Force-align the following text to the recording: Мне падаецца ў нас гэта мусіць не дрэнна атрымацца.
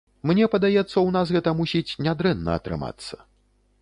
Мне 0.29 0.45
падаецца 0.53 0.81
ў 1.01 1.09
нас 1.15 1.33
гэта 1.35 1.53
мусіць 1.59 1.97
не 2.07 2.17
дрэнна 2.23 2.57
атрымацца. 2.61 3.21